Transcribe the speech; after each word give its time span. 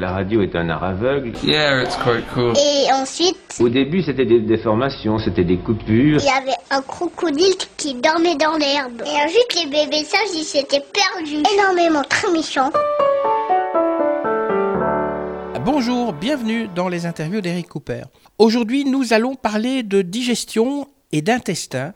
La 0.00 0.12
radio 0.12 0.42
est 0.42 0.54
un 0.54 0.68
art 0.68 0.84
aveugle. 0.84 1.32
Yeah, 1.42 1.82
it's 1.82 1.96
quite 1.96 2.24
cool. 2.32 2.52
Et 2.56 2.86
ensuite, 2.92 3.36
Au 3.58 3.68
début, 3.68 4.00
c'était 4.00 4.26
des 4.26 4.38
déformations, 4.38 5.18
c'était 5.18 5.42
des 5.42 5.56
coupures. 5.58 6.20
il 6.20 6.24
y 6.24 6.28
avait 6.28 6.56
un 6.70 6.80
crocodile 6.82 7.56
qui 7.76 7.94
dormait 7.94 8.36
dans 8.36 8.56
l'herbe. 8.58 9.02
Et 9.04 9.24
ensuite, 9.24 9.56
les 9.56 9.66
bébés 9.68 10.04
sages, 10.04 10.20
ils 10.36 10.44
s'étaient 10.44 10.84
perdus. 10.92 11.42
Énormément, 11.52 12.04
très 12.08 12.30
méchants. 12.30 12.70
Bonjour, 15.64 16.12
bienvenue 16.12 16.68
dans 16.68 16.88
les 16.88 17.04
interviews 17.04 17.40
d'Eric 17.40 17.66
Cooper. 17.66 18.02
Aujourd'hui, 18.38 18.84
nous 18.84 19.12
allons 19.12 19.34
parler 19.34 19.82
de 19.82 20.02
digestion 20.02 20.86
et 21.10 21.22
d'intestin 21.22 21.92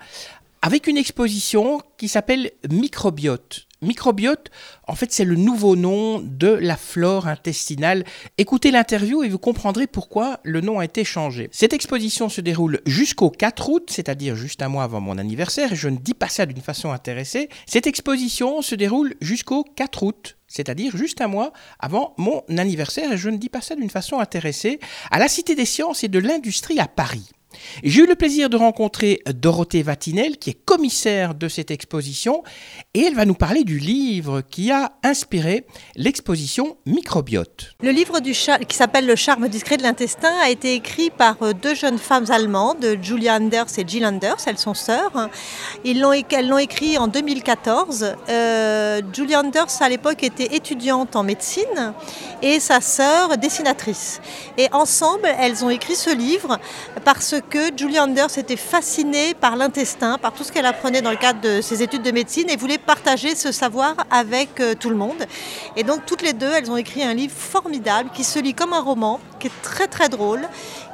avec 0.60 0.88
une 0.88 0.96
exposition 0.96 1.80
qui 1.98 2.08
s'appelle 2.08 2.50
Microbiote. 2.68 3.68
Microbiote, 3.82 4.50
en 4.88 4.94
fait, 4.94 5.12
c'est 5.12 5.24
le 5.24 5.34
nouveau 5.34 5.76
nom 5.76 6.20
de 6.20 6.48
la 6.48 6.76
flore 6.76 7.26
intestinale. 7.26 8.04
Écoutez 8.38 8.70
l'interview 8.70 9.22
et 9.22 9.28
vous 9.28 9.38
comprendrez 9.38 9.86
pourquoi 9.86 10.40
le 10.44 10.60
nom 10.60 10.78
a 10.78 10.84
été 10.84 11.04
changé. 11.04 11.48
Cette 11.52 11.72
exposition 11.72 12.28
se 12.28 12.40
déroule 12.40 12.80
jusqu'au 12.86 13.30
4 13.30 13.68
août, 13.68 13.90
c'est-à-dire 13.90 14.36
juste 14.36 14.62
un 14.62 14.68
mois 14.68 14.84
avant 14.84 15.00
mon 15.00 15.18
anniversaire, 15.18 15.72
et 15.72 15.76
je 15.76 15.88
ne 15.88 15.96
dis 15.96 16.14
pas 16.14 16.28
ça 16.28 16.46
d'une 16.46 16.62
façon 16.62 16.92
intéressée. 16.92 17.48
Cette 17.66 17.86
exposition 17.86 18.62
se 18.62 18.74
déroule 18.74 19.14
jusqu'au 19.20 19.64
4 19.64 20.02
août 20.02 20.36
c'est-à-dire 20.52 20.94
juste 20.96 21.22
un 21.22 21.28
mois 21.28 21.52
avant 21.78 22.14
mon 22.18 22.42
anniversaire, 22.58 23.12
et 23.12 23.16
je 23.16 23.30
ne 23.30 23.38
dis 23.38 23.48
pas 23.48 23.62
ça 23.62 23.74
d'une 23.74 23.88
façon 23.88 24.20
intéressée, 24.20 24.80
à 25.10 25.18
la 25.18 25.28
Cité 25.28 25.54
des 25.54 25.64
Sciences 25.64 26.04
et 26.04 26.08
de 26.08 26.18
l'Industrie 26.18 26.78
à 26.78 26.86
Paris. 26.86 27.30
J'ai 27.82 28.02
eu 28.02 28.06
le 28.06 28.14
plaisir 28.14 28.50
de 28.50 28.56
rencontrer 28.56 29.20
Dorothée 29.26 29.82
Vatinel, 29.82 30.38
qui 30.38 30.50
est 30.50 30.64
commissaire 30.64 31.34
de 31.34 31.48
cette 31.48 31.70
exposition, 31.70 32.42
et 32.94 33.00
elle 33.00 33.14
va 33.14 33.24
nous 33.24 33.34
parler 33.34 33.64
du 33.64 33.78
livre 33.78 34.40
qui 34.40 34.70
a 34.70 34.92
inspiré 35.02 35.66
l'exposition 35.96 36.76
Microbiote. 36.86 37.74
Le 37.82 37.90
livre 37.90 38.20
qui 38.20 38.76
s'appelle 38.76 39.06
Le 39.06 39.16
charme 39.16 39.48
discret 39.48 39.76
de 39.76 39.82
l'intestin 39.82 40.32
a 40.42 40.50
été 40.50 40.74
écrit 40.74 41.10
par 41.10 41.36
euh, 41.42 41.52
deux 41.52 41.74
jeunes 41.74 41.98
femmes 41.98 42.26
allemandes, 42.30 42.98
Julia 43.02 43.36
Anders 43.36 43.66
et 43.78 43.84
Jill 43.86 44.06
Anders, 44.06 44.36
elles 44.46 44.58
sont 44.58 44.74
sœurs. 44.74 45.30
Elles 45.84 46.00
l'ont 46.48 46.58
écrit 46.58 46.98
en 46.98 47.08
2014. 47.08 48.16
Euh, 48.28 49.02
Julia 49.12 49.40
Anders, 49.40 49.68
à 49.80 49.88
l'époque, 49.88 50.22
était 50.22 50.54
étudiante 50.54 51.16
en 51.16 51.22
médecine 51.22 51.92
et 52.42 52.60
sa 52.60 52.80
sœur 52.80 53.38
dessinatrice. 53.38 54.20
Et 54.58 54.68
ensemble, 54.72 55.28
elles 55.38 55.64
ont 55.64 55.70
écrit 55.70 55.96
ce 55.96 56.14
livre 56.14 56.58
parce 57.04 57.34
que 57.50 57.76
Julie 57.76 57.98
Anders 57.98 58.38
était 58.38 58.56
fascinée 58.56 59.34
par 59.34 59.56
l'intestin, 59.56 60.18
par 60.18 60.32
tout 60.32 60.44
ce 60.44 60.52
qu'elle 60.52 60.66
apprenait 60.66 61.02
dans 61.02 61.10
le 61.10 61.16
cadre 61.16 61.40
de 61.40 61.60
ses 61.60 61.82
études 61.82 62.02
de 62.02 62.10
médecine 62.10 62.48
et 62.48 62.56
voulait 62.56 62.78
partager 62.78 63.34
ce 63.34 63.52
savoir 63.52 63.94
avec 64.10 64.60
euh, 64.60 64.74
tout 64.74 64.90
le 64.90 64.96
monde. 64.96 65.26
Et 65.76 65.82
donc 65.82 66.06
toutes 66.06 66.22
les 66.22 66.32
deux, 66.32 66.50
elles 66.50 66.70
ont 66.70 66.76
écrit 66.76 67.02
un 67.02 67.14
livre 67.14 67.34
formidable 67.34 68.10
qui 68.14 68.24
se 68.24 68.38
lit 68.38 68.54
comme 68.54 68.72
un 68.72 68.80
roman, 68.80 69.20
qui 69.38 69.48
est 69.48 69.62
très 69.62 69.86
très 69.86 70.08
drôle, 70.08 70.48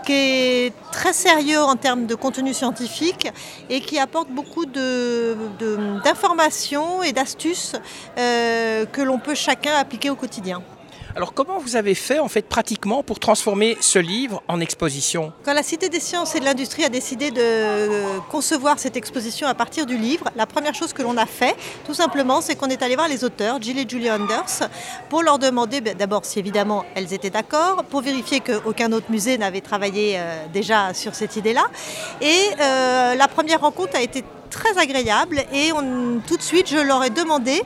qui 0.04 0.12
est 0.12 0.72
très 0.90 1.12
sérieux 1.12 1.62
en 1.62 1.76
termes 1.76 2.06
de 2.06 2.14
contenu 2.14 2.54
scientifique 2.54 3.28
et 3.68 3.80
qui 3.80 3.98
apporte 3.98 4.30
beaucoup 4.30 4.64
d'informations 4.66 7.02
et 7.02 7.12
d'astuces 7.12 7.76
euh, 8.18 8.86
que 8.86 9.02
l'on 9.02 9.18
peut 9.18 9.34
chacun 9.34 9.74
appliquer 9.74 10.10
au 10.10 10.16
quotidien. 10.16 10.62
Alors 11.18 11.34
comment 11.34 11.58
vous 11.58 11.74
avez 11.74 11.96
fait 11.96 12.20
en 12.20 12.28
fait 12.28 12.42
pratiquement 12.42 13.02
pour 13.02 13.18
transformer 13.18 13.76
ce 13.80 13.98
livre 13.98 14.40
en 14.46 14.60
exposition? 14.60 15.32
Quand 15.44 15.52
la 15.52 15.64
Cité 15.64 15.88
des 15.88 15.98
sciences 15.98 16.36
et 16.36 16.38
de 16.38 16.44
l'industrie 16.44 16.84
a 16.84 16.88
décidé 16.88 17.32
de 17.32 17.40
euh, 17.40 18.18
concevoir 18.30 18.78
cette 18.78 18.96
exposition 18.96 19.48
à 19.48 19.54
partir 19.54 19.84
du 19.84 19.96
livre, 19.98 20.30
la 20.36 20.46
première 20.46 20.76
chose 20.76 20.92
que 20.92 21.02
l'on 21.02 21.16
a 21.16 21.26
fait, 21.26 21.56
tout 21.84 21.92
simplement, 21.92 22.40
c'est 22.40 22.54
qu'on 22.54 22.68
est 22.68 22.84
allé 22.84 22.94
voir 22.94 23.08
les 23.08 23.24
auteurs, 23.24 23.60
Jill 23.60 23.80
et 23.80 23.88
Julie 23.88 24.08
Anders, 24.08 24.70
pour 25.08 25.24
leur 25.24 25.40
demander 25.40 25.80
ben, 25.80 25.96
d'abord 25.96 26.24
si 26.24 26.38
évidemment 26.38 26.84
elles 26.94 27.12
étaient 27.12 27.30
d'accord, 27.30 27.82
pour 27.90 28.00
vérifier 28.00 28.38
qu'aucun 28.38 28.92
autre 28.92 29.10
musée 29.10 29.38
n'avait 29.38 29.60
travaillé 29.60 30.20
euh, 30.20 30.46
déjà 30.52 30.94
sur 30.94 31.16
cette 31.16 31.34
idée-là. 31.34 31.64
Et 32.20 32.42
euh, 32.60 33.16
la 33.16 33.26
première 33.26 33.62
rencontre 33.62 33.96
a 33.96 34.02
été 34.02 34.22
très 34.48 34.78
agréable 34.78 35.44
et 35.52 35.70
tout 36.26 36.36
de 36.36 36.42
suite 36.42 36.68
je 36.68 36.78
leur 36.78 37.04
ai 37.04 37.10
demandé 37.10 37.62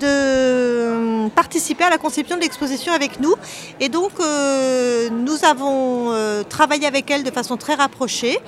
de 0.00 0.06
euh, 0.06 1.28
participer 1.28 1.84
à 1.84 1.90
la 1.90 1.98
conception 1.98 2.36
de 2.36 2.42
l'exposition 2.42 2.92
avec 2.92 3.20
nous 3.20 3.34
et 3.80 3.88
donc 3.88 4.12
euh, 4.20 5.10
nous 5.10 5.44
avons 5.44 6.12
euh, 6.12 6.42
travaillé 6.42 6.86
avec 6.86 7.10
elles 7.10 7.24
de 7.24 7.30
façon 7.30 7.56
très 7.56 7.74
rapprochée 7.74 8.38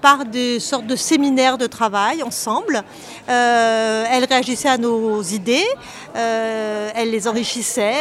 par 0.00 0.24
des 0.24 0.60
sortes 0.60 0.86
de 0.86 0.96
séminaires 0.96 1.58
de 1.58 1.66
travail 1.66 2.22
ensemble. 2.22 2.82
Elles 3.26 4.24
réagissaient 4.24 4.68
à 4.68 4.78
nos 4.78 5.22
idées, 5.22 5.66
elles 6.14 7.10
les 7.10 7.26
enrichissaient, 7.26 7.94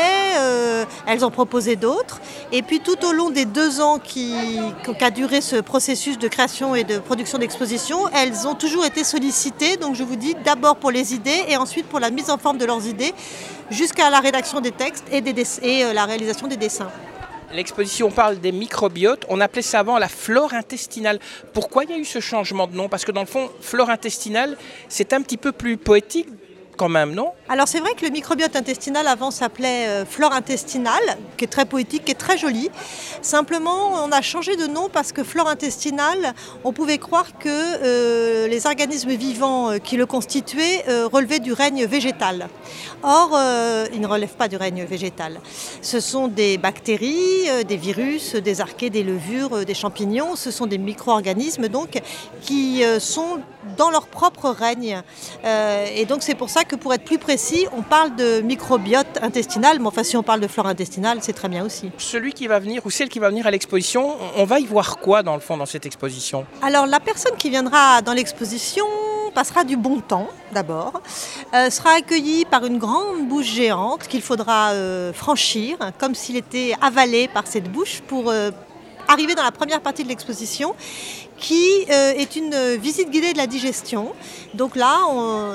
elles 1.07 1.25
en 1.25 1.31
proposaient 1.31 1.75
d'autres 1.75 2.19
et 2.51 2.61
puis 2.61 2.81
tout 2.81 3.03
au 3.03 3.13
long 3.13 3.31
des 3.31 3.45
deux 3.45 3.81
ans 3.81 3.99
qu'a 3.99 5.11
duré 5.11 5.41
ce 5.41 5.55
processus 5.55 6.19
de 6.19 6.27
création 6.27 6.75
et 6.75 6.83
de 6.83 6.99
production 6.99 7.39
d'exposition, 7.39 8.07
ont 8.47 8.55
toujours 8.55 8.85
été 8.85 9.03
sollicitées. 9.03 9.77
Donc 9.77 9.95
je 9.95 10.03
vous 10.03 10.15
dis 10.15 10.35
d'abord 10.43 10.75
pour 10.75 10.91
les 10.91 11.13
idées 11.13 11.43
et 11.47 11.57
ensuite 11.57 11.87
pour 11.87 11.99
la 11.99 12.09
mise 12.09 12.29
en 12.29 12.37
forme 12.37 12.57
de 12.57 12.65
leurs 12.65 12.85
idées 12.87 13.13
jusqu'à 13.69 14.09
la 14.09 14.19
rédaction 14.19 14.61
des 14.61 14.71
textes 14.71 15.05
et, 15.11 15.21
des 15.21 15.33
et, 15.63 15.85
euh, 15.85 15.93
la 15.93 16.05
réalisation 16.05 16.47
des 16.47 16.57
dessins. 16.57 16.89
L'exposition 17.53 18.11
parle 18.11 18.39
des 18.39 18.53
microbiotes, 18.53 19.25
on 19.27 19.41
appelait 19.41 19.61
ça 19.61 19.79
avant 19.79 19.97
la 19.97 20.07
flore 20.07 20.53
intestinale. 20.53 21.19
Pourquoi 21.53 21.83
il 21.83 21.89
y 21.89 21.93
a 21.93 21.97
eu 21.97 22.05
ce 22.05 22.21
changement 22.21 22.65
de 22.65 22.75
nom? 22.75 22.87
Parce 22.87 23.03
que 23.03 23.11
dans 23.11 23.21
le 23.21 23.27
fond, 23.27 23.49
flore 23.59 23.89
intestinale, 23.89 24.55
c'est 24.87 25.11
un 25.11 25.21
petit 25.21 25.35
peu 25.35 25.51
plus 25.51 25.75
poétique 25.75 26.29
Alors 27.49 27.67
c'est 27.67 27.79
vrai 27.79 27.93
que 27.95 28.05
le 28.05 28.11
microbiote 28.11 28.55
intestinal 28.55 29.07
avant 29.07 29.29
s'appelait 29.29 29.87
euh, 29.87 30.05
flore 30.05 30.31
intestinale, 30.31 31.17
qui 31.37 31.43
est 31.45 31.47
très 31.47 31.65
poétique, 31.65 32.05
qui 32.05 32.11
est 32.11 32.15
très 32.15 32.37
jolie. 32.37 32.69
Simplement, 33.21 34.03
on 34.05 34.11
a 34.11 34.21
changé 34.21 34.55
de 34.55 34.67
nom 34.67 34.89
parce 34.89 35.11
que 35.11 35.23
flore 35.23 35.49
intestinale, 35.49 36.33
on 36.63 36.71
pouvait 36.71 36.97
croire 36.97 37.37
que 37.37 37.49
euh, 37.49 38.47
les 38.47 38.65
organismes 38.65 39.11
vivants 39.11 39.71
euh, 39.71 39.77
qui 39.79 39.97
le 39.97 40.05
constituaient 40.05 40.83
relevaient 41.11 41.39
du 41.39 41.53
règne 41.53 41.85
végétal. 41.85 42.47
Or, 43.03 43.37
ils 43.93 43.99
ne 43.99 44.07
relèvent 44.07 44.35
pas 44.35 44.47
du 44.47 44.57
règne 44.57 44.85
végétal. 44.85 45.39
Ce 45.81 45.99
sont 45.99 46.27
des 46.27 46.57
bactéries, 46.57 47.49
des 47.67 47.77
virus, 47.77 48.35
des 48.35 48.61
archées, 48.61 48.89
des 48.89 49.03
levures, 49.03 49.65
des 49.65 49.73
champignons. 49.73 50.35
Ce 50.35 50.51
sont 50.51 50.67
des 50.67 50.77
micro-organismes 50.77 51.67
donc 51.67 51.99
qui 52.41 52.83
sont 52.99 53.39
dans 53.77 53.89
leur 53.89 54.07
propre 54.07 54.49
règne. 54.49 55.01
Et 55.95 56.05
donc 56.05 56.21
c'est 56.21 56.35
pour 56.35 56.49
ça 56.49 56.60
que 56.65 56.75
pour 56.75 56.93
être 56.93 57.03
plus 57.03 57.17
précis, 57.17 57.67
on 57.75 57.81
parle 57.81 58.15
de 58.15 58.41
microbiote 58.41 59.19
intestinal. 59.21 59.79
Mais 59.79 59.87
enfin, 59.87 60.03
si 60.03 60.15
on 60.17 60.23
parle 60.23 60.39
de 60.39 60.47
flore 60.47 60.67
intestinale, 60.67 61.19
c'est 61.21 61.33
très 61.33 61.49
bien 61.49 61.65
aussi. 61.65 61.91
Celui 61.97 62.33
qui 62.33 62.47
va 62.47 62.59
venir 62.59 62.85
ou 62.85 62.89
celle 62.89 63.09
qui 63.09 63.19
va 63.19 63.29
venir 63.29 63.47
à 63.47 63.51
l'exposition, 63.51 64.15
on 64.37 64.45
va 64.45 64.59
y 64.59 64.65
voir 64.65 64.97
quoi 64.99 65.23
dans 65.23 65.33
le 65.35 65.41
fond 65.41 65.57
dans 65.57 65.65
cette 65.65 65.85
exposition? 65.85 66.45
Alors 66.61 66.85
la 66.87 66.99
personne 66.99 67.35
qui 67.37 67.49
viendra 67.49 68.01
dans 68.01 68.13
l'exposition 68.13 68.85
passera 69.33 69.63
du 69.63 69.77
bon 69.77 70.01
temps 70.01 70.27
d'abord, 70.51 71.01
euh, 71.53 71.69
sera 71.69 71.91
accueillie 71.91 72.43
par 72.43 72.65
une 72.65 72.77
grande 72.77 73.29
bouche 73.29 73.45
géante 73.45 74.07
qu'il 74.09 74.21
faudra 74.21 74.71
euh, 74.71 75.13
franchir, 75.13 75.77
comme 75.99 76.15
s'il 76.15 76.35
était 76.35 76.73
avalé 76.81 77.29
par 77.29 77.47
cette 77.47 77.71
bouche 77.71 78.01
pour 78.07 78.29
euh, 78.29 78.51
arriver 79.07 79.33
dans 79.33 79.43
la 79.43 79.51
première 79.51 79.79
partie 79.79 80.03
de 80.03 80.09
l'exposition 80.09 80.75
qui 81.37 81.85
est 81.89 82.35
une 82.35 82.75
visite 82.75 83.09
guidée 83.09 83.33
de 83.33 83.37
la 83.39 83.47
digestion. 83.47 84.11
Donc 84.53 84.75
là, 84.75 84.99
on- 85.09 85.51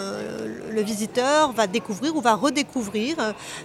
le 0.76 0.82
visiteur 0.82 1.52
va 1.52 1.66
découvrir 1.66 2.14
ou 2.14 2.20
va 2.20 2.34
redécouvrir 2.34 3.16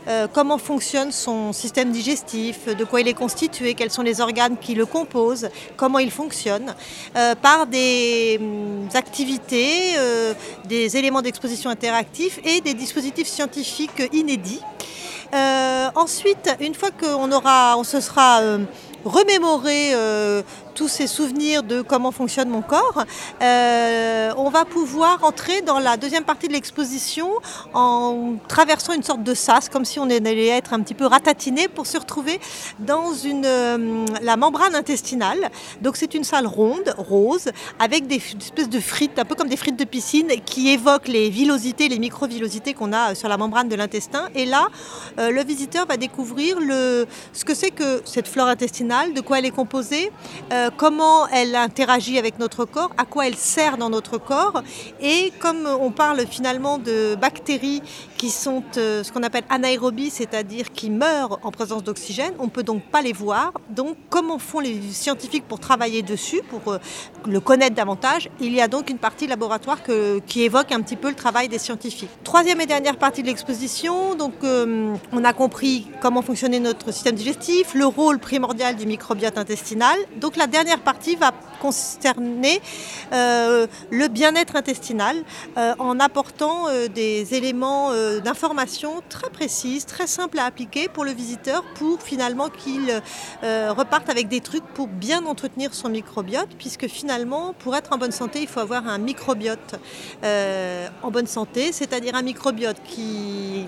euh, 0.08 0.28
comment 0.34 0.58
fonctionne 0.58 1.12
son 1.12 1.52
système 1.52 1.92
digestif, 1.92 2.66
de 2.66 2.86
quoi 2.86 3.02
il 3.02 3.08
est 3.08 3.14
constitué, 3.14 3.74
quels 3.74 3.92
sont 3.92 4.02
les 4.02 4.22
organes 4.22 4.58
qui 4.58 4.74
le 4.76 4.86
composent, 4.86 5.50
comment 5.76 6.00
il 6.00 6.10
fonctionne, 6.10 6.74
euh, 7.18 7.36
par 7.36 7.68
des 7.68 8.38
hum, 8.40 8.88
activités, 8.94 9.98
euh, 9.98 10.34
des 10.66 10.96
éléments 10.96 11.22
d'exposition 11.22 11.70
interactifs 11.70 12.40
et 12.46 12.62
des 12.62 12.74
dispositifs 12.74 13.28
scientifiques 13.28 14.02
inédits. 14.14 14.62
Ensuite, 15.96 16.50
une 16.60 16.76
fois 16.76 16.92
qu'on 16.92 17.32
aura, 17.32 17.78
on 17.78 17.86
se 17.86 18.02
sera 18.02 18.42
remémoré 19.06 19.94
tous 20.74 20.88
ces 20.88 21.08
souvenirs 21.08 21.64
de 21.64 21.82
comment 21.82 22.12
fonctionne 22.12 22.50
mon 22.50 22.62
corps, 22.62 23.04
euh, 23.42 24.32
on 24.38 24.50
va 24.50 24.66
pouvoir 24.66 25.24
entrer 25.24 25.62
dans 25.62 25.80
la 25.80 25.98
deuxième 25.98 26.24
partie 26.24 26.48
de 26.48 26.54
l'exposition 26.54 27.30
en 27.74 28.36
traversant 28.48 28.94
une 28.94 29.04
sorte 29.04 29.24
de 29.24 29.34
sas, 29.34 29.70
comme 29.70 29.86
si 29.86 30.00
on 30.00 30.10
allait 30.10 30.48
être 30.48 30.74
un 30.74 30.82
petit 30.82 30.94
peu 30.94 31.06
ratatiné 31.06 31.68
pour 31.68 31.86
se 31.86 31.98
retrouver 31.98 32.40
dans 32.80 33.12
euh, 33.26 34.06
la 34.22 34.38
membrane 34.38 34.76
intestinale. 34.76 35.50
Donc 35.82 35.98
c'est 35.98 36.14
une 36.14 36.24
salle 36.24 36.48
ronde, 36.48 36.94
rose, 36.98 37.50
avec 37.80 38.08
des 38.08 38.22
espèces 38.40 38.70
de 38.70 38.80
frites, 38.80 39.20
un 39.20 39.26
peu 39.26 39.36
comme 39.36 39.50
des 39.50 39.58
frites 39.58 39.78
de 39.78 39.86
piscine, 39.86 40.30
qui 40.46 40.70
évoquent 40.70 41.08
les 41.08 41.30
villosités, 41.30 41.90
les 41.90 42.00
micro-villosités 42.00 42.74
qu'on 42.74 42.94
a 42.94 43.16
sur 43.16 43.30
la 43.30 43.38
membrane 43.38 43.70
de 43.70 43.76
l'intestin. 43.76 44.30
Et 44.36 44.46
là, 44.46 44.68
euh, 45.20 45.32
le 45.32 45.44
visiteur 45.44 45.86
va 45.86 45.98
découvrir 45.98 46.58
ce 47.34 47.46
que 47.46 47.54
c'est 47.54 47.72
que 47.72 48.02
cette 48.06 48.28
flore 48.28 48.48
intestinale, 48.48 49.14
de 49.14 49.22
quoi 49.22 49.40
elle 49.40 49.46
est 49.46 49.52
composée, 49.52 50.12
comment 50.78 51.28
elle 51.28 51.56
interagit 51.56 52.18
avec 52.18 52.40
notre 52.40 52.66
corps, 52.66 52.92
à 52.98 53.06
quoi 53.06 53.28
elle 53.28 53.36
sert 53.36 53.78
dans 53.78 53.90
notre 53.90 54.18
corps. 54.18 54.62
Et 55.02 55.32
comme 55.40 55.68
on 55.68 55.92
parle 55.92 56.26
finalement 56.28 56.78
de 56.78 57.16
bactéries 57.16 57.82
qui 58.18 58.30
sont 58.30 58.64
euh, 58.78 59.04
ce 59.04 59.12
qu'on 59.12 59.24
appelle 59.24 59.46
anaérobies, 59.50 60.12
c'est-à-dire 60.12 60.72
qui 60.72 60.92
meurent 60.92 61.40
en 61.42 61.50
présence 61.50 61.84
d'oxygène. 61.84 62.34
On 62.38 62.46
ne 62.46 62.50
peut 62.50 62.62
donc 62.62 62.84
pas 62.84 63.02
les 63.02 63.14
voir. 63.14 63.52
Donc 63.70 63.98
comment 64.12 64.38
font 64.38 64.60
les 64.60 64.80
scientifiques 64.92 65.48
pour 65.48 65.60
travailler 65.60 66.04
dessus, 66.04 66.42
pour 66.48 66.74
euh, 66.74 66.78
le 67.26 67.40
connaître 67.40 67.76
davantage? 67.76 68.30
Il 68.40 68.54
y 68.54 68.62
a 68.62 68.68
donc 68.68 68.92
une 68.92 69.00
partie 69.00 69.26
laboratoire 69.26 69.80
qui 70.28 70.44
évoque 70.44 70.72
un 70.72 70.82
petit 70.82 70.98
peu 70.98 71.10
le 71.10 71.16
travail 71.16 71.48
des 71.48 71.58
scientifiques. 71.58 72.10
Troisième 72.24 72.62
et 72.62 72.68
dernière 72.68 72.98
partie 72.98 73.24
de 73.24 73.28
l'exposition, 73.28 74.14
donc 74.14 74.34
euh, 74.44 74.94
on 75.12 75.24
a 75.24 75.34
compris 75.34 75.88
comment 76.02 76.22
fonctionnait 76.22 76.60
notre 76.60 76.92
système 76.92 77.16
digestif, 77.16 77.74
le 77.74 77.86
rôle 77.86 78.20
primordial 78.20 78.76
du 78.76 78.86
microbiote 78.86 79.40
intestinal. 79.40 79.98
Donc 80.18 80.36
dernière 80.52 80.80
partie 80.80 81.16
va 81.16 81.32
concerner 81.60 82.62
le 83.12 84.08
bien-être 84.08 84.56
intestinal 84.56 85.16
en 85.56 86.00
apportant 86.00 86.66
des 86.94 87.36
éléments 87.36 87.92
d'informations 88.24 89.02
très 89.10 89.30
précises, 89.30 89.86
très 89.86 90.08
simples 90.08 90.40
à 90.40 90.46
appliquer 90.46 90.88
pour 90.88 91.06
le 91.06 91.12
visiteur 91.12 91.64
pour 91.76 92.02
finalement 92.02 92.50
qu'il 92.50 93.02
euh, 93.44 93.74
reparte 93.74 94.10
avec 94.10 94.28
des 94.28 94.42
trucs 94.42 94.66
pour 94.74 94.88
bien 94.88 95.26
entretenir 95.26 95.74
son 95.74 95.90
microbiote, 95.90 96.50
puisque 96.58 96.88
finalement, 96.88 97.54
pour 97.60 97.76
être 97.76 97.94
en 97.94 97.98
bonne 97.98 98.12
santé, 98.12 98.42
il 98.42 98.48
faut 98.48 98.60
avoir 98.60 98.88
un 98.88 98.98
microbiote 98.98 99.76
euh, 100.24 100.88
en 101.02 101.12
bonne 101.12 101.28
santé, 101.28 101.72
c'est-à-dire 101.72 102.16
un 102.16 102.22
microbiote 102.22 102.78
qui 102.84 103.68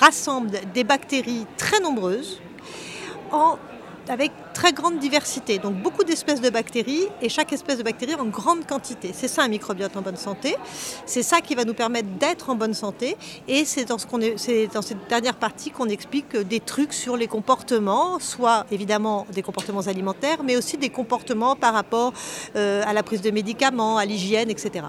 rassemble 0.00 0.50
des 0.74 0.84
bactéries 0.84 1.46
très 1.56 1.80
nombreuses 1.80 2.40
avec 4.10 4.32
très 4.54 4.72
grande 4.72 4.98
diversité, 4.98 5.58
donc 5.58 5.74
beaucoup 5.74 6.04
d'espèces 6.04 6.40
de 6.40 6.50
bactéries 6.50 7.06
et 7.22 7.28
chaque 7.28 7.52
espèce 7.52 7.78
de 7.78 7.82
bactérie 7.82 8.14
en 8.14 8.26
grande 8.26 8.66
quantité. 8.66 9.10
C'est 9.12 9.28
ça 9.28 9.42
un 9.42 9.48
microbiote 9.48 9.96
en 9.96 10.02
bonne 10.02 10.16
santé. 10.16 10.56
C'est 11.06 11.22
ça 11.22 11.40
qui 11.40 11.54
va 11.54 11.64
nous 11.64 11.74
permettre 11.74 12.08
d'être 12.18 12.50
en 12.50 12.54
bonne 12.54 12.74
santé 12.74 13.16
et 13.46 13.64
c'est 13.64 13.84
dans 13.84 13.98
cette 13.98 15.08
dernière 15.08 15.36
partie 15.36 15.70
qu'on 15.70 15.88
explique 15.88 16.36
des 16.36 16.60
trucs 16.60 16.92
sur 16.92 17.16
les 17.16 17.26
comportements, 17.26 18.18
soit 18.18 18.66
évidemment 18.70 19.26
des 19.32 19.42
comportements 19.42 19.82
alimentaires, 19.82 20.42
mais 20.42 20.56
aussi 20.56 20.76
des 20.76 20.90
comportements 20.90 21.56
par 21.56 21.74
rapport 21.74 22.12
euh, 22.56 22.82
à 22.86 22.92
la 22.92 23.02
prise 23.02 23.20
de 23.20 23.30
médicaments, 23.30 23.98
à 23.98 24.04
l'hygiène, 24.04 24.50
etc. 24.50 24.86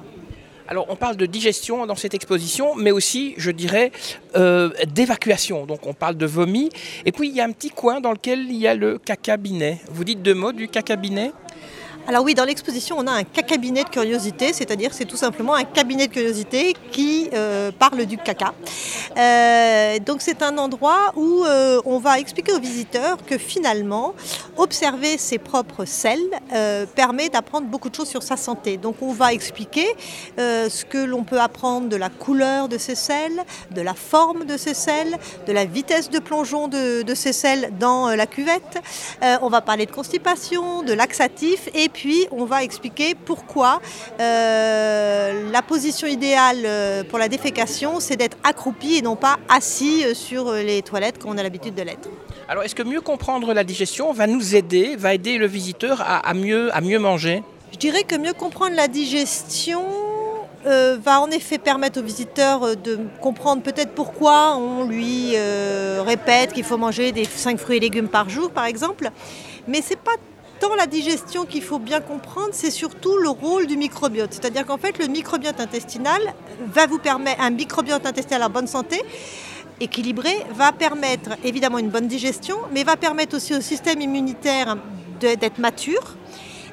Alors 0.72 0.86
on 0.90 0.96
parle 0.96 1.18
de 1.18 1.26
digestion 1.26 1.88
dans 1.88 1.96
cette 1.96 2.14
exposition, 2.14 2.76
mais 2.76 2.92
aussi, 2.92 3.34
je 3.38 3.50
dirais, 3.50 3.92
euh, 4.36 4.70
d'évacuation. 4.88 5.66
Donc 5.66 5.88
on 5.88 5.96
parle 5.96 6.16
de 6.16 6.28
vomi. 6.28 6.70
Et 7.08 7.12
puis 7.12 7.28
il 7.28 7.36
y 7.36 7.42
a 7.42 7.44
un 7.44 7.52
petit 7.52 7.72
coin 7.72 8.02
dans 8.02 8.12
lequel 8.12 8.42
il 8.42 8.56
y 8.56 8.68
a 8.68 8.76
le 8.76 9.00
cacabinet. 9.00 9.80
Vous 9.92 10.04
dites 10.04 10.22
deux 10.22 10.36
mots 10.36 10.52
du 10.52 10.68
cacabinet 10.68 11.32
alors 12.10 12.24
oui, 12.24 12.34
dans 12.34 12.44
l'exposition, 12.44 12.96
on 12.98 13.06
a 13.06 13.12
un 13.12 13.24
cacabinet 13.24 13.84
de 13.84 13.90
curiosité, 13.90 14.52
c'est-à-dire 14.52 14.96
c'est 14.96 15.06
tout 15.06 15.16
simplement 15.16 15.54
un 15.54 15.64
cabinet 15.64 16.08
de 16.08 16.12
curiosité 16.12 16.76
qui 16.92 17.30
euh, 17.36 17.72
parle 17.72 18.04
du 18.08 18.18
caca. 18.18 18.56
Euh, 19.16 20.00
donc 20.00 20.24
c'est 20.24 20.42
un 20.42 20.58
endroit 20.58 21.14
où 21.16 21.46
euh, 21.46 21.80
on 21.86 22.00
va 22.00 22.18
expliquer 22.18 22.54
aux 22.54 22.60
visiteurs 22.60 23.18
que 23.28 23.38
finalement, 23.38 24.16
observer 24.58 25.20
ses 25.20 25.38
propres 25.38 25.86
selles 25.86 26.32
permet 26.96 27.30
d'apprendre 27.30 27.68
beaucoup 27.68 27.90
de 27.90 27.96
choses 27.96 28.10
sur 28.10 28.24
sa 28.24 28.38
santé. 28.38 28.78
Donc 28.78 28.96
on 29.02 29.14
va 29.14 29.32
expliquer 29.32 29.86
ce 30.38 30.84
que 30.86 30.98
l'on 30.98 31.24
peut 31.24 31.40
apprendre 31.40 31.90
de 31.90 31.96
la 31.96 32.10
couleur 32.10 32.68
de 32.68 32.80
ces 32.80 32.96
selles, 32.96 33.44
de 33.72 33.82
la 33.82 33.94
forme 33.94 34.46
de 34.46 34.58
ces 34.58 34.74
selles, 34.74 35.16
de 35.46 35.54
la 35.54 35.66
vitesse 35.66 36.10
de 36.10 36.20
plongeon 36.20 36.68
de, 36.68 37.04
de 37.04 37.16
ces 37.16 37.34
selles 37.34 37.72
dans 37.80 38.10
la 38.10 38.26
cuvette. 38.26 38.82
on 39.42 39.50
va 39.50 39.62
parler 39.62 39.86
de 39.86 39.92
constipation, 39.92 40.82
de 40.82 40.94
laxatif 40.94 41.70
et 41.74 41.88
puis 41.88 41.99
puis 42.00 42.28
on 42.32 42.46
va 42.46 42.64
expliquer 42.64 43.14
pourquoi 43.14 43.82
euh, 44.22 45.52
la 45.52 45.62
position 45.62 46.08
idéale 46.08 46.62
euh, 46.64 47.04
pour 47.04 47.20
la 47.20 47.28
défécation, 47.28 48.00
c'est 48.00 48.16
d'être 48.16 48.38
accroupi 48.46 48.96
et 48.96 49.02
non 49.02 49.18
pas 49.18 49.36
assis 49.50 50.06
euh, 50.06 50.14
sur 50.14 50.54
les 50.54 50.82
toilettes 50.82 51.20
comme 51.20 51.32
on 51.32 51.38
a 51.38 51.44
l'habitude 51.44 51.76
de 51.76 51.82
l'être. 51.82 52.08
Alors 52.48 52.64
est-ce 52.64 52.74
que 52.74 52.84
mieux 52.84 53.02
comprendre 53.02 53.54
la 53.54 53.66
digestion 53.66 54.14
va 54.14 54.28
nous 54.28 54.56
aider, 54.56 54.96
va 54.96 55.14
aider 55.14 55.38
le 55.38 55.46
visiteur 55.46 56.02
à, 56.02 56.34
mieux, 56.34 56.74
à 56.74 56.80
mieux 56.80 57.00
manger? 57.00 57.44
Je 57.74 57.78
dirais 57.78 58.04
que 58.04 58.16
mieux 58.16 58.34
comprendre 58.34 58.78
la 58.78 58.88
digestion, 58.88 59.84
va 60.66 61.22
en 61.22 61.32
effet 61.32 61.58
permettre 61.58 62.00
au 62.00 62.04
visiteur 62.04 62.76
de 62.76 63.00
comprendre 63.22 63.62
peut-être 63.62 63.92
pourquoi 63.94 64.58
on 64.58 64.86
lui 64.86 65.36
répète 66.06 66.54
qu'il 66.54 66.66
faut 66.66 66.78
manger 66.78 67.12
des 67.12 67.26
5 67.26 67.58
fruits 67.58 67.78
et 67.78 67.80
légumes 67.80 68.10
par 68.10 68.30
jour, 68.30 68.52
par 68.52 68.66
exemple. 68.66 69.10
Mais 69.68 69.82
c'est 69.82 70.00
pas 70.00 70.16
tant 70.60 70.76
la 70.76 70.88
digestion 70.88 71.46
qu'il 71.46 71.64
faut 71.64 71.80
bien 71.80 72.02
comprendre, 72.02 72.50
c'est 72.52 72.72
surtout 72.72 73.18
le 73.18 73.30
rôle 73.30 73.68
du 73.68 73.78
microbiote. 73.78 74.34
C'est-à-dire 74.34 74.66
qu'en 74.66 74.78
fait, 74.78 74.98
le 75.00 75.08
microbiote 75.08 75.60
intestinal 75.60 76.22
va 76.68 76.86
vous 76.86 77.00
permettre, 77.00 77.42
un 77.42 77.50
microbiote 77.50 78.06
intestinal 78.06 78.44
en 78.44 78.50
bonne 78.50 78.68
santé, 78.68 79.02
équilibré, 79.80 80.32
va 80.54 80.72
permettre 80.72 81.32
évidemment 81.44 81.78
une 81.78 81.90
bonne 81.90 82.08
digestion, 82.08 82.58
mais 82.74 82.84
va 82.84 82.98
permettre 82.98 83.36
aussi 83.36 83.56
au 83.56 83.62
système 83.62 84.02
immunitaire 84.02 84.78
d'être 85.20 85.60
mature 85.60 86.16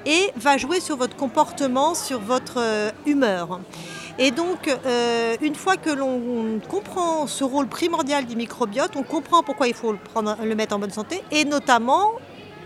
et 0.05 0.31
va 0.37 0.57
jouer 0.57 0.81
sur 0.81 0.97
votre 0.97 1.17
comportement, 1.17 1.95
sur 1.95 2.21
votre 2.21 2.59
euh, 2.59 2.91
humeur. 3.07 3.61
Et 4.19 4.31
donc, 4.31 4.69
euh, 4.69 5.37
une 5.43 5.55
fois 5.55 5.77
que 5.77 5.91
l'on 5.91 6.61
comprend 6.69 7.27
ce 7.27 7.45
rôle 7.45 7.67
primordial 7.67 8.25
du 8.25 8.37
microbiote, 8.37 8.97
on 8.97 9.03
comprend 9.03 9.43
pourquoi 9.43 9.69
il 9.69 9.75
faut 9.75 9.93
le, 9.93 9.99
prendre, 9.99 10.37
le 10.43 10.55
mettre 10.55 10.75
en 10.75 10.79
bonne 10.79 10.93
santé, 10.93 11.23
et 11.31 11.45
notamment 11.45 12.13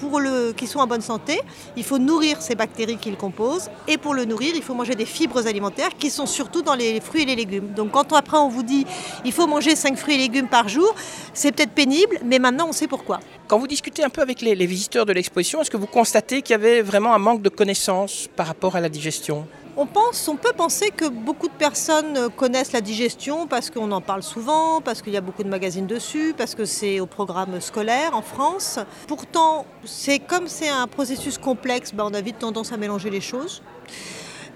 pour 0.01 0.21
qu'ils 0.57 0.69
soient 0.69 0.83
en 0.83 0.87
bonne 0.87 1.01
santé, 1.03 1.41
il 1.77 1.85
faut 1.85 1.99
nourrir 1.99 2.41
ces 2.41 2.55
bactéries 2.55 2.97
qu'ils 2.97 3.17
composent. 3.17 3.71
Et 3.87 3.99
pour 3.99 4.15
le 4.15 4.25
nourrir, 4.25 4.53
il 4.57 4.63
faut 4.63 4.75
manger 4.75 4.95
des 4.95 5.05
fibres 5.05 5.47
alimentaires 5.47 5.91
qui 5.99 6.11
sont 6.11 6.27
surtout 6.27 6.63
dans 6.63 6.75
les 6.75 7.01
fruits 7.01 7.23
et 7.23 7.27
les 7.27 7.37
légumes. 7.37 7.73
Donc 7.75 7.93
quand 7.93 8.13
après 8.13 8.39
on 8.39 8.49
vous 8.49 8.63
dit 8.63 8.87
il 9.25 9.33
faut 9.33 9.47
manger 9.47 9.77
5 9.77 9.97
fruits 9.97 10.15
et 10.15 10.19
légumes 10.19 10.49
par 10.49 10.69
jour, 10.69 10.95
c'est 11.35 11.53
peut-être 11.53 11.73
pénible, 11.73 12.19
mais 12.25 12.39
maintenant 12.39 12.69
on 12.69 12.73
sait 12.73 12.89
pourquoi. 12.89 13.21
Quand 13.47 13.59
vous 13.59 13.67
discutez 13.67 14.03
un 14.03 14.11
peu 14.11 14.23
avec 14.23 14.41
les 14.41 14.67
visiteurs 14.67 15.07
de 15.07 15.13
l'exposition, 15.13 15.61
est-ce 15.61 15.71
que 15.71 15.77
vous 15.77 15.87
constatez 15.87 16.43
qu'il 16.43 16.53
y 16.53 16.55
avait 16.55 16.83
vraiment 16.83 17.15
un 17.15 17.19
manque 17.19 17.43
de 17.43 17.49
connaissances 17.49 18.29
par 18.35 18.47
rapport 18.47 18.77
à 18.77 18.81
la 18.81 18.89
digestion? 18.89 19.47
On 19.81 20.37
peut 20.37 20.53
penser 20.55 20.91
que 20.91 21.09
beaucoup 21.09 21.49
de 21.49 21.55
personnes 21.55 22.29
connaissent 22.37 22.73
la 22.73 22.83
digestion 22.83 23.47
parce 23.47 23.71
qu'on 23.71 23.91
en 23.93 24.03
parle 24.03 24.23
souvent, 24.23 24.83
parce 24.83 25.01
qu'il 25.01 25.13
y 25.13 25.17
a 25.17 25.23
beaucoup 25.23 25.43
de 25.43 25.49
magazines 25.49 25.87
dessus, 25.87 26.35
parce 26.37 26.55
que 26.55 26.67
c'est 26.67 27.01
au 27.01 27.07
programme 27.07 27.61
scolaire 27.61 28.15
en 28.15 28.21
France. 28.21 28.79
Pourtant, 29.07 29.65
c'est 29.85 30.19
comme 30.19 30.49
c'est 30.49 30.69
un 30.69 30.87
processus 30.87 31.39
complexe, 31.39 31.95
ben, 31.95 32.05
on 32.05 32.15
a 32.15 32.21
vite 32.21 32.39
tendance 32.39 32.73
à 32.73 32.77
mélanger 32.77 33.09
les 33.09 33.23
choses. 33.23 33.63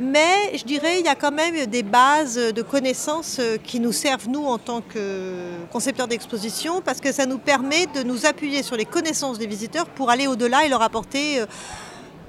Mais 0.00 0.56
je 0.56 0.64
dirais 0.64 0.98
il 0.98 1.06
y 1.06 1.08
a 1.08 1.14
quand 1.14 1.30
même 1.30 1.66
des 1.66 1.84
bases 1.84 2.36
de 2.36 2.62
connaissances 2.62 3.40
qui 3.62 3.78
nous 3.78 3.92
servent, 3.92 4.28
nous, 4.28 4.44
en 4.44 4.58
tant 4.58 4.80
que 4.80 5.52
concepteurs 5.72 6.08
d'exposition, 6.08 6.82
parce 6.82 7.00
que 7.00 7.12
ça 7.12 7.26
nous 7.26 7.38
permet 7.38 7.86
de 7.86 8.02
nous 8.02 8.26
appuyer 8.26 8.62
sur 8.62 8.76
les 8.76 8.84
connaissances 8.84 9.38
des 9.38 9.46
visiteurs 9.46 9.86
pour 9.86 10.10
aller 10.10 10.26
au-delà 10.26 10.66
et 10.66 10.68
leur 10.68 10.82
apporter 10.82 11.40
euh, 11.40 11.46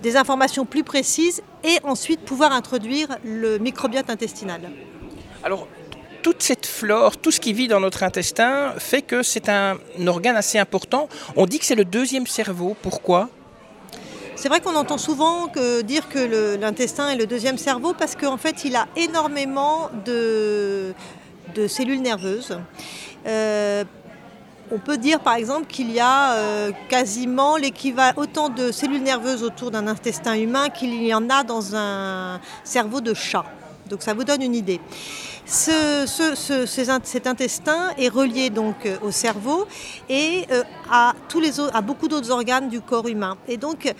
des 0.05 0.17
informations 0.17 0.65
plus 0.65 0.83
précises 0.83 1.41
et 1.63 1.77
ensuite 1.83 2.19
pouvoir 2.19 2.51
introduire 2.51 3.07
le 3.23 3.57
microbiote 3.57 4.11
intestinal. 4.11 4.61
Alors, 5.43 5.67
toute 6.21 6.43
cette 6.43 6.67
flore, 6.67 7.17
tout 7.17 7.31
ce 7.31 7.39
qui 7.39 7.53
vit 7.53 7.67
dans 7.67 7.79
notre 7.79 8.03
intestin 8.03 8.75
fait 8.77 9.01
que 9.01 9.23
c'est 9.23 9.49
un 9.49 9.79
organe 10.05 10.35
assez 10.35 10.59
important. 10.59 11.09
On 11.35 11.47
dit 11.47 11.57
que 11.57 11.65
c'est 11.65 11.81
le 11.83 11.85
deuxième 11.85 12.27
cerveau. 12.27 12.75
Pourquoi? 12.83 13.29
C'est 14.35 14.47
vrai 14.47 14.59
qu'on 14.61 14.75
entend 14.75 14.99
souvent 14.99 15.47
que, 15.47 15.81
dire 15.81 16.07
que 16.07 16.55
l'intestin 16.61 17.09
est 17.09 17.15
le 17.15 17.25
deuxième 17.25 17.57
cerveau 17.57 17.95
parce 17.97 18.15
qu'en 18.15 18.37
fait 18.37 18.63
il 18.63 18.75
a 18.75 18.87
énormément 18.95 19.89
de, 20.05 20.93
de 21.55 21.67
cellules 21.67 22.03
nerveuses. 22.03 22.59
Euh, 23.25 23.83
on 24.71 24.77
peut 24.77 24.97
dire 24.97 25.19
par 25.19 25.35
exemple 25.35 25.67
qu'il 25.67 25.91
y 25.91 25.99
a 25.99 26.33
euh, 26.33 26.71
quasiment 26.89 27.57
l'équivalent 27.57 28.13
autant 28.17 28.49
de 28.49 28.71
cellules 28.71 29.03
nerveuses 29.03 29.43
autour 29.43 29.71
d'un 29.71 29.87
intestin 29.87 30.35
humain 30.35 30.69
qu'il 30.69 31.03
y 31.03 31.13
en 31.13 31.29
a 31.29 31.43
dans 31.43 31.75
un 31.75 32.39
cerveau 32.63 33.01
de 33.01 33.13
chat. 33.13 33.45
Donc 33.89 34.01
ça 34.01 34.13
vous 34.13 34.23
donne 34.23 34.41
une 34.41 34.55
idée. 34.55 34.79
cet 35.45 37.27
intestin 37.27 37.91
est 37.97 38.09
relié 38.09 38.49
donc 38.49 38.85
euh, 38.85 38.97
au 39.01 39.11
cerveau 39.11 39.67
et 40.09 40.45
euh, 40.51 40.63
à, 40.91 41.13
tous 41.29 41.39
les, 41.39 41.59
à 41.59 41.81
beaucoup 41.81 42.07
d'autres 42.07 42.31
organes 42.31 42.69
du 42.69 42.81
corps 42.81 43.07
humain. 43.07 43.37
Et 43.47 43.57
donc 43.57 43.93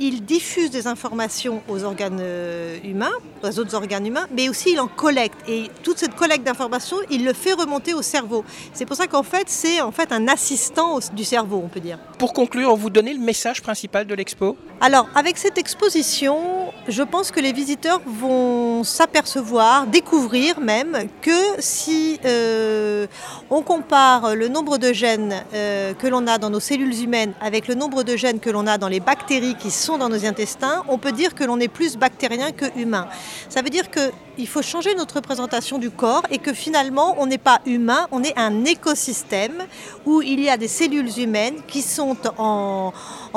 il 0.00 0.24
diffuse 0.24 0.70
des 0.70 0.86
informations 0.86 1.62
aux 1.68 1.84
organes 1.84 2.20
euh, 2.20 2.78
humains, 2.84 3.12
aux 3.42 3.58
autres 3.58 3.74
organes 3.74 4.06
humains, 4.06 4.26
mais 4.34 4.48
aussi 4.48 4.72
il 4.72 4.80
en 4.80 4.88
collecte. 4.88 5.36
Et 5.46 5.70
toute 5.82 5.98
cette 5.98 6.16
collecte 6.16 6.44
d'informations, 6.44 6.96
il 7.10 7.22
le 7.22 7.34
fait 7.34 7.52
remonter 7.52 7.92
au 7.92 8.00
cerveau. 8.00 8.42
C'est 8.72 8.86
pour 8.86 8.96
ça 8.96 9.06
qu'en 9.06 9.22
fait, 9.22 9.48
c'est 9.48 9.82
en 9.82 9.92
fait 9.92 10.10
un 10.10 10.26
assistant 10.26 10.98
du 11.12 11.22
cerveau, 11.22 11.60
on 11.62 11.68
peut 11.68 11.80
dire. 11.80 11.98
Pour 12.18 12.32
conclure, 12.32 12.74
vous 12.76 12.88
donnez 12.88 13.12
le 13.12 13.20
message 13.20 13.60
principal 13.60 14.06
de 14.06 14.14
l'expo? 14.14 14.56
Alors, 14.80 15.06
avec 15.14 15.36
cette 15.36 15.58
exposition, 15.58 16.59
je 16.90 17.02
pense 17.02 17.30
que 17.30 17.40
les 17.40 17.52
visiteurs 17.52 18.00
vont 18.04 18.82
s'apercevoir, 18.84 19.86
découvrir 19.86 20.60
même, 20.60 21.08
que 21.22 21.60
si 21.60 22.18
euh, 22.24 23.06
on 23.48 23.62
compare 23.62 24.34
le 24.34 24.48
nombre 24.48 24.76
de 24.76 24.92
gènes 24.92 25.44
euh, 25.54 25.94
que 25.94 26.06
l'on 26.06 26.26
a 26.26 26.38
dans 26.38 26.50
nos 26.50 26.60
cellules 26.60 27.02
humaines 27.02 27.32
avec 27.40 27.68
le 27.68 27.74
nombre 27.74 28.02
de 28.02 28.16
gènes 28.16 28.40
que 28.40 28.50
l'on 28.50 28.66
a 28.66 28.76
dans 28.76 28.88
les 28.88 29.00
bactéries 29.00 29.54
qui 29.54 29.70
sont 29.70 29.98
dans 29.98 30.08
nos 30.08 30.24
intestins, 30.24 30.82
on 30.88 30.98
peut 30.98 31.12
dire 31.12 31.34
que 31.34 31.44
l'on 31.44 31.60
est 31.60 31.68
plus 31.68 31.96
bactérien 31.96 32.50
que 32.50 32.66
humain. 32.76 33.06
Ça 33.48 33.62
veut 33.62 33.70
dire 33.70 33.90
que 33.90 34.00
il 34.40 34.48
faut 34.48 34.62
changer 34.62 34.94
notre 34.94 35.16
représentation 35.16 35.78
du 35.78 35.90
corps 35.90 36.22
et 36.30 36.38
que 36.38 36.52
finalement 36.52 37.16
on 37.18 37.26
n'est 37.26 37.38
pas 37.38 37.60
humain, 37.66 38.06
on 38.10 38.22
est 38.22 38.36
un 38.38 38.64
écosystème 38.64 39.64
où 40.06 40.22
il 40.22 40.40
y 40.40 40.48
a 40.48 40.56
des 40.56 40.68
cellules 40.68 41.18
humaines 41.18 41.56
qui 41.68 41.82
sont 41.82 42.16
en, 42.38 42.92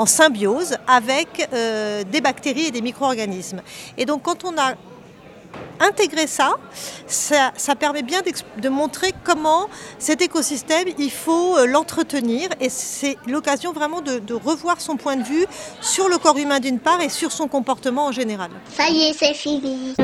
symbiose 0.06 0.76
avec 0.86 1.48
euh, 1.52 2.02
des 2.04 2.20
bactéries 2.20 2.66
et 2.66 2.70
des 2.70 2.82
micro-organismes. 2.82 3.60
Et 3.98 4.06
donc 4.06 4.22
quand 4.22 4.44
on 4.44 4.56
a 4.58 4.74
intégrer 5.78 6.26
ça, 6.26 6.54
ça, 7.06 7.74
permet 7.78 8.02
bien 8.02 8.22
de 8.58 8.68
montrer 8.68 9.12
comment 9.22 9.68
cet 9.98 10.20
écosystème, 10.22 10.88
il 10.98 11.10
faut 11.10 11.58
euh, 11.58 11.66
l'entretenir 11.66 12.48
et 12.60 12.68
c'est 12.68 13.16
l'occasion 13.28 13.72
vraiment 13.72 14.00
de, 14.00 14.34
revoir 14.34 14.80
son 14.80 14.96
point 14.96 15.16
de 15.16 15.22
vue 15.22 15.46
sur 15.80 16.08
le 16.08 16.18
corps 16.18 16.38
humain 16.38 16.58
d'une 16.58 16.80
part 16.80 17.00
et 17.00 17.08
sur 17.08 17.30
son 17.30 17.46
comportement 17.46 18.06
en 18.06 18.12
général. 18.12 18.50
Ça 18.76 18.88
y 18.88 19.02
est, 19.02 19.12
c'est 19.12 19.34
fini. 19.34 19.94